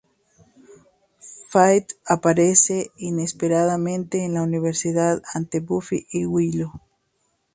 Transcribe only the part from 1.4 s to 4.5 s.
Faith aparece inesperadamente en la